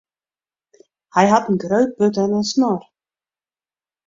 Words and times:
Hy 1.15 1.25
hat 1.31 1.49
in 1.51 1.61
grut 1.63 1.91
burd 1.97 2.15
en 2.23 2.37
in 2.39 2.49
snor. 2.51 2.81